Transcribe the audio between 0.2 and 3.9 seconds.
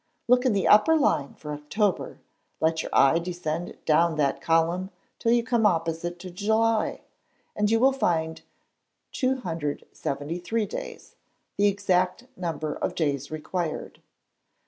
Look in the upper line for October, let your eye descend